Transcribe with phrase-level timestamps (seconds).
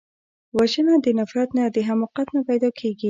[0.57, 2.99] وژنه د نفرت نه، د حماقت نه پیدا کېږي